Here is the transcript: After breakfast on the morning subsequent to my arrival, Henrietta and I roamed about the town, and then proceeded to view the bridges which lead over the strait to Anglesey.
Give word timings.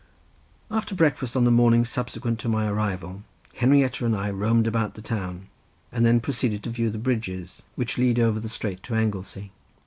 After 0.71 0.95
breakfast 0.95 1.37
on 1.37 1.43
the 1.43 1.51
morning 1.51 1.85
subsequent 1.85 2.39
to 2.39 2.49
my 2.49 2.67
arrival, 2.67 3.21
Henrietta 3.53 4.03
and 4.03 4.15
I 4.17 4.31
roamed 4.31 4.65
about 4.65 4.95
the 4.95 5.01
town, 5.03 5.45
and 5.91 6.03
then 6.03 6.19
proceeded 6.19 6.63
to 6.63 6.71
view 6.71 6.89
the 6.89 6.97
bridges 6.97 7.61
which 7.75 7.99
lead 7.99 8.17
over 8.19 8.39
the 8.39 8.49
strait 8.49 8.81
to 8.81 8.95
Anglesey. 8.95 9.51